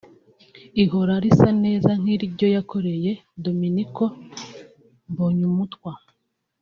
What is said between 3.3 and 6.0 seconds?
Dominiko Mbonyumutwa